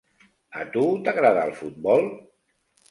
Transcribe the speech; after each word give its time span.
A 0.61 0.65
tu 0.77 0.85
t'agrada 1.09 1.47
el 1.51 1.57
futbol? 1.61 2.13